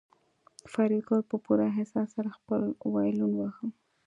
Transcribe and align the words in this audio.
فریدګل 0.71 1.21
په 1.29 1.35
پوره 1.43 1.65
احساس 1.71 2.07
سره 2.15 2.29
خپل 2.37 2.61
وایلون 2.93 3.31
واهه 3.35 3.67